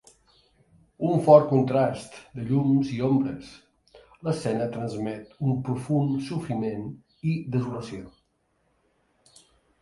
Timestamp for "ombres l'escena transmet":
3.07-5.37